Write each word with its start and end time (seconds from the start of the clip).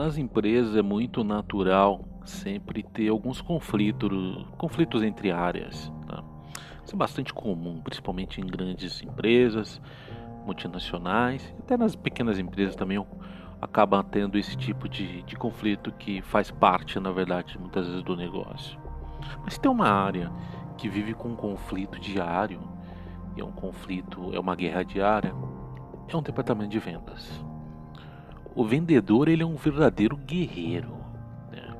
nas 0.00 0.16
empresas 0.16 0.74
é 0.76 0.80
muito 0.80 1.22
natural 1.22 2.02
sempre 2.24 2.82
ter 2.82 3.08
alguns 3.08 3.42
conflitos, 3.42 4.46
conflitos 4.56 5.02
entre 5.02 5.30
áreas. 5.30 5.92
Tá? 6.06 6.24
Isso 6.82 6.94
é 6.94 6.98
bastante 6.98 7.34
comum, 7.34 7.82
principalmente 7.82 8.40
em 8.40 8.46
grandes 8.46 9.02
empresas, 9.02 9.80
multinacionais, 10.46 11.54
até 11.58 11.76
nas 11.76 11.94
pequenas 11.94 12.38
empresas 12.38 12.74
também 12.74 13.04
acaba 13.60 14.02
tendo 14.02 14.38
esse 14.38 14.56
tipo 14.56 14.88
de, 14.88 15.20
de 15.22 15.36
conflito 15.36 15.92
que 15.92 16.22
faz 16.22 16.50
parte, 16.50 16.98
na 16.98 17.12
verdade, 17.12 17.58
muitas 17.58 17.86
vezes 17.86 18.02
do 18.02 18.16
negócio. 18.16 18.80
Mas 19.44 19.58
tem 19.58 19.70
uma 19.70 19.90
área 19.90 20.32
que 20.78 20.88
vive 20.88 21.12
com 21.12 21.28
um 21.28 21.36
conflito 21.36 22.00
diário, 22.00 22.62
e 23.36 23.42
é 23.42 23.44
um 23.44 23.52
conflito, 23.52 24.30
é 24.32 24.40
uma 24.40 24.56
guerra 24.56 24.82
diária, 24.82 25.34
é 26.08 26.16
um 26.16 26.22
departamento 26.22 26.70
de 26.70 26.78
vendas. 26.78 27.49
O 28.54 28.64
vendedor 28.64 29.28
ele 29.28 29.42
é 29.42 29.46
um 29.46 29.56
verdadeiro 29.56 30.16
guerreiro. 30.16 30.96
Né? 31.50 31.74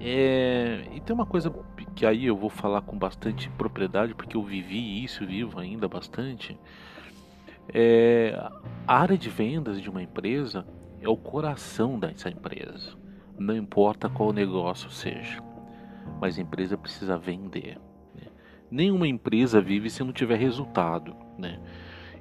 É, 0.00 0.88
e 0.92 1.00
tem 1.00 1.14
uma 1.14 1.26
coisa 1.26 1.52
que 1.94 2.06
aí 2.06 2.26
eu 2.26 2.36
vou 2.36 2.50
falar 2.50 2.82
com 2.82 2.96
bastante 2.96 3.50
propriedade, 3.50 4.14
porque 4.14 4.36
eu 4.36 4.42
vivi 4.42 5.02
isso, 5.04 5.26
vivo 5.26 5.58
ainda 5.58 5.88
bastante. 5.88 6.58
É, 7.72 8.34
a 8.86 8.98
área 8.98 9.18
de 9.18 9.28
vendas 9.28 9.80
de 9.80 9.90
uma 9.90 10.02
empresa 10.02 10.66
é 11.00 11.08
o 11.08 11.16
coração 11.16 11.98
dessa 11.98 12.28
empresa. 12.28 12.96
Não 13.38 13.56
importa 13.56 14.08
qual 14.08 14.32
negócio 14.32 14.90
seja, 14.90 15.42
mas 16.20 16.38
a 16.38 16.42
empresa 16.42 16.76
precisa 16.76 17.18
vender. 17.18 17.78
Né? 18.14 18.28
Nenhuma 18.70 19.06
empresa 19.06 19.60
vive 19.60 19.90
se 19.90 20.02
não 20.02 20.12
tiver 20.12 20.36
resultado. 20.36 21.14
Né? 21.38 21.60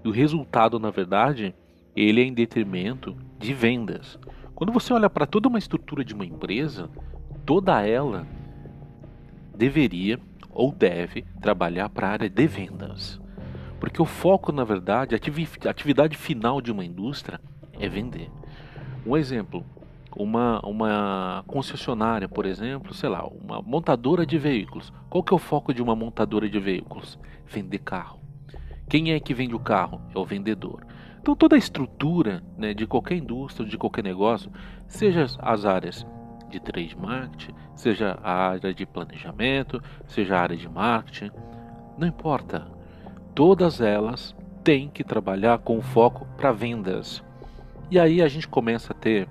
E 0.04 0.08
o 0.08 0.12
resultado, 0.12 0.80
na 0.80 0.92
verdade, 0.92 1.56
ele 1.98 2.22
é 2.22 2.24
em 2.24 2.34
detrimento 2.34 3.18
de 3.40 3.54
vendas. 3.54 4.20
Quando 4.54 4.72
você 4.72 4.94
olha 4.94 5.10
para 5.10 5.26
toda 5.26 5.48
uma 5.48 5.58
estrutura 5.58 6.06
de 6.06 6.14
uma 6.14 6.26
empresa, 6.26 6.90
toda 7.44 7.82
ela 7.82 8.28
deveria 9.56 10.20
ou 10.52 10.72
deve 10.72 11.24
trabalhar 11.42 11.90
para 11.90 12.08
a 12.08 12.12
área 12.12 12.30
de 12.30 12.48
vendas. 12.48 13.20
Porque 13.80 14.02
o 14.02 14.06
foco, 14.06 14.52
na 14.52 14.64
verdade, 14.64 15.16
a 15.16 15.70
atividade 15.70 16.16
final 16.16 16.62
de 16.62 16.72
uma 16.72 16.86
indústria 16.86 17.42
é 17.80 17.90
vender. 17.90 18.30
Um 19.06 19.18
exemplo, 19.18 19.66
uma, 20.16 20.60
uma 20.66 21.44
concessionária, 21.48 22.28
por 22.28 22.46
exemplo, 22.46 22.94
sei 22.94 23.10
lá, 23.10 23.26
uma 23.26 23.62
montadora 23.62 24.26
de 24.26 24.38
veículos. 24.38 24.94
Qual 25.10 25.24
que 25.24 25.34
é 25.34 25.36
o 25.36 25.40
foco 25.40 25.74
de 25.74 25.82
uma 25.82 25.96
montadora 25.96 26.48
de 26.48 26.60
veículos? 26.60 27.20
Vender 27.48 27.80
carro. 27.80 28.20
Quem 28.88 29.12
é 29.12 29.20
que 29.20 29.34
vende 29.34 29.56
o 29.56 29.60
carro? 29.60 30.02
É 30.14 30.18
o 30.18 30.26
vendedor. 30.26 30.86
Então 31.20 31.36
toda 31.36 31.56
a 31.56 31.60
estrutura 31.60 32.44
né, 32.58 32.74
de 32.74 32.88
qualquer 32.88 33.16
indústria, 33.16 33.68
de 33.68 33.78
qualquer 33.78 34.04
negócio, 34.04 34.52
seja 34.88 35.26
as 35.40 35.66
áreas 35.66 36.06
de 36.50 36.60
trade 36.60 36.96
marketing, 36.98 37.54
seja 37.76 38.18
a 38.24 38.50
área 38.50 38.74
de 38.74 38.86
planejamento, 38.86 39.82
seja 40.08 40.38
a 40.38 40.42
área 40.42 40.56
de 40.56 40.70
marketing, 40.70 41.32
não 41.98 42.08
importa 42.08 42.78
todas 43.38 43.82
elas 43.82 44.36
têm 44.64 44.90
que 44.90 45.04
trabalhar 45.04 45.60
com 45.60 45.80
foco 45.80 46.28
para 46.36 46.52
vendas. 46.52 47.24
E 47.92 48.00
aí 48.00 48.20
a 48.20 48.28
gente 48.28 48.48
começa 48.48 48.94
a 48.94 48.96
ter, 48.96 49.30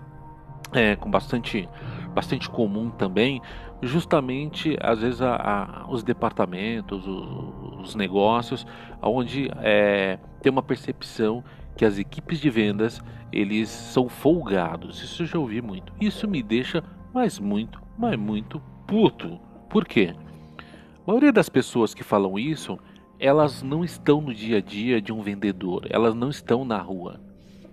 é, 0.73 0.95
com 0.95 1.11
bastante, 1.11 1.69
bastante 2.15 2.49
comum 2.49 2.89
também, 2.89 3.43
justamente 3.83 4.77
às 4.81 5.01
vezes 5.01 5.21
a, 5.21 5.35
a, 5.35 5.91
os 5.91 6.05
departamentos, 6.05 7.05
os, 7.05 7.81
os 7.81 7.95
negócios, 7.97 8.65
onde 9.03 9.51
é, 9.57 10.21
tem 10.41 10.53
uma 10.53 10.63
percepção 10.63 11.43
que 11.77 11.85
as 11.85 11.99
equipes 11.99 12.41
de 12.41 12.51
vendas 12.51 13.01
eles 13.33 13.69
são 13.69 14.09
folgados. 14.09 15.03
Isso 15.03 15.23
eu 15.23 15.27
já 15.27 15.39
ouvi 15.39 15.61
muito. 15.61 15.93
Isso 16.01 16.29
me 16.29 16.43
deixa 16.43 16.83
mais 17.13 17.39
muito, 17.39 17.81
mas 17.99 18.19
muito 18.19 18.61
puto. 18.87 19.39
Por 19.69 19.85
quê? 19.85 20.15
A 20.59 21.07
maioria 21.07 21.33
das 21.33 21.49
pessoas 21.49 21.95
que 21.95 22.03
falam 22.03 22.39
isso 22.39 22.79
elas 23.19 23.63
não 23.63 23.85
estão 23.85 24.21
no 24.21 24.35
dia 24.35 24.59
a 24.59 24.61
dia 24.61 25.01
de 25.01 25.13
um 25.13 25.23
vendedor, 25.23 25.87
elas 25.89 26.15
não 26.15 26.29
estão 26.29 26.65
na 26.65 26.79
rua. 26.79 27.21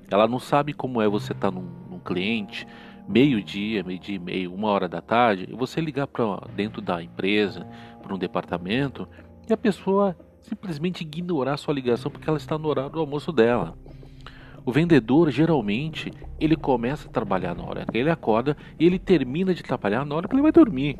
Ela 0.10 0.28
não 0.28 0.40
sabe 0.40 0.74
como 0.74 1.02
é 1.02 1.08
você 1.08 1.34
estar 1.34 1.52
tá 1.52 1.60
num, 1.60 1.68
num, 1.90 2.00
cliente, 2.00 2.68
meio-dia, 3.08 3.84
meio-dia 3.84 4.16
e 4.16 4.20
meio, 4.20 4.54
uma 4.54 4.70
hora 4.70 4.88
da 4.88 5.02
tarde, 5.02 5.48
e 5.50 5.54
você 5.54 5.82
ligar 5.82 6.08
para 6.08 6.48
dentro 6.56 6.82
da 6.82 7.02
empresa, 7.04 7.68
para 8.02 8.14
um 8.14 8.18
departamento, 8.18 9.08
e 9.50 9.54
a 9.54 9.58
pessoa 9.58 10.16
simplesmente 10.42 11.02
ignorar 11.02 11.58
sua 11.58 11.74
ligação 11.74 12.12
porque 12.12 12.30
ela 12.30 12.38
está 12.38 12.58
no 12.58 12.68
horário 12.68 12.92
do 12.92 13.00
almoço 13.00 13.32
dela. 13.32 13.78
O 14.66 14.72
vendedor 14.72 15.30
geralmente 15.30 16.12
ele 16.40 16.56
começa 16.56 17.08
a 17.08 17.12
trabalhar 17.12 17.54
na 17.54 17.64
hora 17.64 17.86
que 17.86 17.98
ele 17.98 18.10
acorda 18.10 18.56
e 18.80 18.86
ele 18.86 18.98
termina 18.98 19.54
de 19.54 19.62
trabalhar 19.62 20.06
na 20.06 20.16
hora 20.16 20.28
que 20.28 20.34
ele 20.34 20.42
vai 20.42 20.52
dormir. 20.52 21.00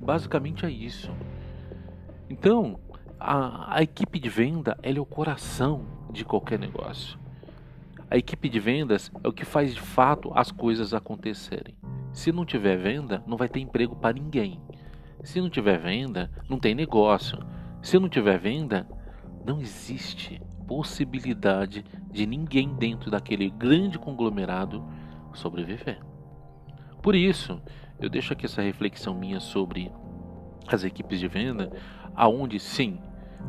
Basicamente 0.00 0.64
é 0.64 0.70
isso. 0.70 1.10
Então, 2.30 2.78
a, 3.20 3.76
a 3.76 3.82
equipe 3.82 4.18
de 4.18 4.28
venda 4.28 4.76
é 4.82 4.98
o 4.98 5.04
coração 5.04 5.84
de 6.10 6.24
qualquer 6.24 6.58
negócio. 6.58 7.18
A 8.10 8.16
equipe 8.16 8.48
de 8.48 8.60
vendas 8.60 9.10
é 9.22 9.28
o 9.28 9.32
que 9.32 9.44
faz 9.44 9.74
de 9.74 9.80
fato 9.80 10.32
as 10.34 10.50
coisas 10.50 10.94
acontecerem. 10.94 11.74
Se 12.12 12.32
não 12.32 12.44
tiver 12.44 12.76
venda, 12.76 13.22
não 13.26 13.36
vai 13.36 13.48
ter 13.48 13.60
emprego 13.60 13.96
para 13.96 14.14
ninguém. 14.14 14.60
Se 15.22 15.40
não 15.40 15.50
tiver 15.50 15.78
venda, 15.78 16.30
não 16.48 16.58
tem 16.58 16.74
negócio. 16.74 17.38
Se 17.82 17.98
não 17.98 18.08
tiver 18.08 18.38
venda, 18.38 18.86
não 19.44 19.60
existe 19.60 20.40
possibilidade 20.66 21.84
de 22.10 22.26
ninguém 22.26 22.74
dentro 22.74 23.10
daquele 23.10 23.50
grande 23.50 23.98
conglomerado 23.98 24.84
sobreviver. 25.32 26.00
Por 27.02 27.14
isso, 27.14 27.60
eu 27.98 28.08
deixo 28.08 28.32
aqui 28.32 28.46
essa 28.46 28.62
reflexão 28.62 29.14
minha 29.14 29.40
sobre 29.40 29.92
as 30.66 30.84
equipes 30.84 31.20
de 31.20 31.28
venda, 31.28 31.70
aonde 32.14 32.58
sim, 32.58 32.98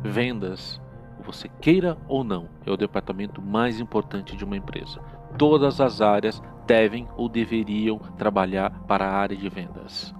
Vendas, 0.02 0.80
você 1.24 1.48
queira 1.60 1.96
ou 2.06 2.22
não, 2.22 2.48
é 2.64 2.70
o 2.70 2.76
departamento 2.76 3.40
mais 3.40 3.80
importante 3.80 4.36
de 4.36 4.44
uma 4.44 4.56
empresa. 4.56 5.00
Todas 5.38 5.80
as 5.80 6.00
áreas 6.00 6.42
devem 6.66 7.08
ou 7.16 7.28
deveriam 7.28 7.98
trabalhar 7.98 8.70
para 8.86 9.06
a 9.06 9.12
área 9.12 9.36
de 9.36 9.48
vendas. 9.48 10.14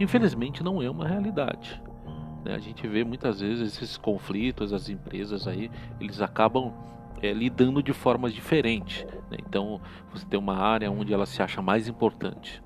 Infelizmente, 0.00 0.62
não 0.62 0.82
é 0.82 0.90
uma 0.90 1.06
realidade. 1.06 1.80
Né? 2.48 2.54
A 2.54 2.58
gente 2.58 2.88
vê 2.88 3.04
muitas 3.04 3.40
vezes 3.40 3.74
esses 3.74 3.98
conflitos, 3.98 4.72
as 4.72 4.88
empresas 4.88 5.46
aí, 5.46 5.70
eles 6.00 6.22
acabam 6.22 6.72
é, 7.20 7.30
lidando 7.30 7.82
de 7.82 7.92
formas 7.92 8.32
diferentes. 8.32 9.04
Né? 9.30 9.36
Então, 9.46 9.78
você 10.10 10.24
tem 10.24 10.40
uma 10.40 10.56
área 10.56 10.90
onde 10.90 11.12
ela 11.12 11.26
se 11.26 11.42
acha 11.42 11.60
mais 11.60 11.86
importante. 11.86 12.62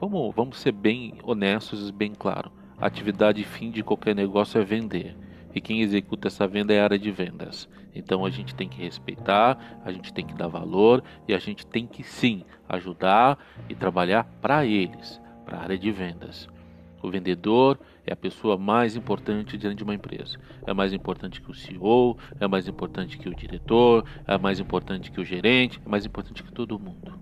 Vamos, 0.00 0.34
vamos 0.34 0.58
ser 0.58 0.72
bem 0.72 1.18
honestos 1.22 1.90
e 1.90 1.92
bem 1.92 2.14
claros. 2.14 2.50
A 2.78 2.86
atividade 2.86 3.44
fim 3.44 3.70
de 3.70 3.82
qualquer 3.82 4.14
negócio 4.14 4.58
é 4.58 4.64
vender 4.64 5.14
e 5.54 5.60
quem 5.60 5.82
executa 5.82 6.26
essa 6.26 6.48
venda 6.48 6.74
é 6.74 6.80
a 6.80 6.84
área 6.84 6.98
de 6.98 7.12
vendas. 7.12 7.68
Então 7.94 8.24
a 8.24 8.30
gente 8.30 8.54
tem 8.56 8.68
que 8.68 8.82
respeitar, 8.82 9.80
a 9.84 9.92
gente 9.92 10.12
tem 10.12 10.26
que 10.26 10.34
dar 10.34 10.48
valor 10.48 11.02
e 11.28 11.34
a 11.34 11.38
gente 11.38 11.64
tem 11.64 11.86
que 11.86 12.02
sim 12.02 12.44
ajudar 12.68 13.38
e 13.68 13.74
trabalhar 13.74 14.24
para 14.42 14.66
eles, 14.66 15.22
para 15.44 15.58
a 15.58 15.62
área 15.62 15.78
de 15.78 15.92
vendas. 15.92 16.48
O 17.04 17.10
vendedor 17.10 17.78
é 18.06 18.14
a 18.14 18.16
pessoa 18.16 18.56
mais 18.56 18.96
importante 18.96 19.58
diante 19.58 19.76
de 19.76 19.84
uma 19.84 19.94
empresa. 19.94 20.38
É 20.66 20.72
mais 20.72 20.90
importante 20.90 21.38
que 21.38 21.50
o 21.50 21.54
CEO, 21.54 22.16
é 22.40 22.48
mais 22.48 22.66
importante 22.66 23.18
que 23.18 23.28
o 23.28 23.34
diretor, 23.34 24.06
é 24.26 24.38
mais 24.38 24.58
importante 24.58 25.10
que 25.10 25.20
o 25.20 25.24
gerente, 25.24 25.78
é 25.84 25.88
mais 25.88 26.06
importante 26.06 26.42
que 26.42 26.50
todo 26.50 26.78
mundo. 26.78 27.12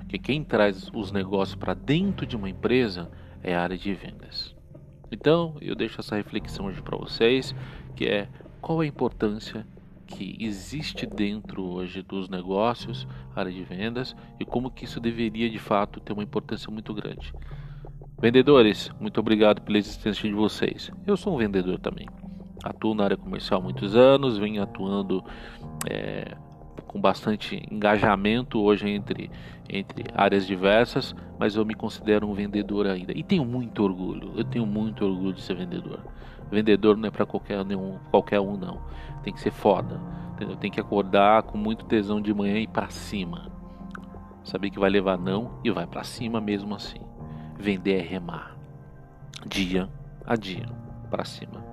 Porque 0.00 0.18
quem 0.18 0.44
traz 0.44 0.90
os 0.92 1.10
negócios 1.10 1.56
para 1.56 1.72
dentro 1.72 2.26
de 2.26 2.36
uma 2.36 2.50
empresa 2.50 3.10
é 3.42 3.54
a 3.54 3.62
área 3.62 3.78
de 3.78 3.94
vendas. 3.94 4.54
Então, 5.10 5.56
eu 5.62 5.74
deixo 5.74 5.98
essa 5.98 6.16
reflexão 6.16 6.66
hoje 6.66 6.82
para 6.82 6.98
vocês, 6.98 7.54
que 7.96 8.04
é 8.04 8.28
qual 8.60 8.80
a 8.80 8.86
importância 8.86 9.66
que 10.06 10.36
existe 10.38 11.06
dentro 11.06 11.64
hoje 11.64 12.02
dos 12.02 12.28
negócios, 12.28 13.08
área 13.34 13.50
de 13.50 13.64
vendas 13.64 14.14
e 14.38 14.44
como 14.44 14.70
que 14.70 14.84
isso 14.84 15.00
deveria 15.00 15.48
de 15.48 15.58
fato 15.58 16.00
ter 16.00 16.12
uma 16.12 16.22
importância 16.22 16.70
muito 16.70 16.92
grande. 16.92 17.32
Vendedores, 18.22 18.88
muito 19.00 19.18
obrigado 19.18 19.60
pela 19.62 19.78
existência 19.78 20.28
de 20.28 20.34
vocês. 20.36 20.92
Eu 21.04 21.16
sou 21.16 21.34
um 21.34 21.38
vendedor 21.38 21.80
também. 21.80 22.06
Atuo 22.62 22.94
na 22.94 23.02
área 23.02 23.16
comercial 23.16 23.58
há 23.58 23.62
muitos 23.64 23.96
anos, 23.96 24.38
venho 24.38 24.62
atuando 24.62 25.24
é, 25.90 26.36
com 26.86 27.00
bastante 27.00 27.60
engajamento 27.68 28.60
hoje 28.60 28.88
entre, 28.88 29.28
entre 29.68 30.04
áreas 30.14 30.46
diversas, 30.46 31.16
mas 31.36 31.56
eu 31.56 31.66
me 31.66 31.74
considero 31.74 32.28
um 32.28 32.32
vendedor 32.32 32.86
ainda. 32.86 33.12
E 33.12 33.24
tenho 33.24 33.44
muito 33.44 33.82
orgulho, 33.82 34.34
eu 34.36 34.44
tenho 34.44 34.64
muito 34.64 35.04
orgulho 35.04 35.32
de 35.32 35.42
ser 35.42 35.56
vendedor. 35.56 35.98
Vendedor 36.48 36.96
não 36.96 37.08
é 37.08 37.10
para 37.10 37.26
qualquer, 37.26 37.58
qualquer 38.08 38.38
um, 38.38 38.56
não. 38.56 38.82
Tem 39.24 39.32
que 39.32 39.40
ser 39.40 39.50
foda, 39.50 40.00
entendeu? 40.34 40.54
Tem 40.54 40.70
que 40.70 40.78
acordar 40.78 41.42
com 41.42 41.58
muito 41.58 41.86
tesão 41.86 42.20
de 42.20 42.32
manhã 42.32 42.60
e 42.60 42.68
para 42.68 42.88
cima. 42.88 43.50
Saber 44.44 44.70
que 44.70 44.78
vai 44.78 44.90
levar 44.90 45.18
não 45.18 45.58
e 45.64 45.72
vai 45.72 45.88
para 45.88 46.04
cima 46.04 46.40
mesmo 46.40 46.72
assim. 46.72 47.11
Vender 47.62 48.00
é 48.00 48.02
remar 48.02 48.56
dia 49.46 49.88
a 50.26 50.34
dia 50.34 50.66
para 51.08 51.24
cima. 51.24 51.64